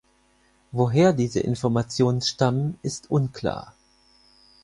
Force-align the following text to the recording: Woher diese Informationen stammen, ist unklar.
Woher 0.71 1.13
diese 1.13 1.41
Informationen 1.41 2.21
stammen, 2.21 2.79
ist 2.81 3.11
unklar. 3.11 3.75